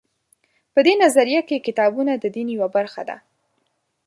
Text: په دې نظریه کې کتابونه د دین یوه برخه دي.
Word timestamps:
په 0.73 0.79
دې 0.85 0.93
نظریه 1.03 1.41
کې 1.49 1.63
کتابونه 1.67 2.13
د 2.17 2.25
دین 2.35 2.47
یوه 2.55 2.67
برخه 2.77 3.01
دي. 3.09 3.17